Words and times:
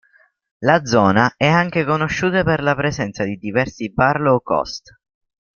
La 0.61 0.83
zona 0.83 1.31
è 1.37 1.45
anche 1.45 1.85
conosciuta 1.85 2.43
per 2.43 2.63
la 2.63 2.73
presenza 2.73 3.23
di 3.23 3.37
diversi 3.37 3.93
bar 3.93 4.19
low-cost. 4.19 4.97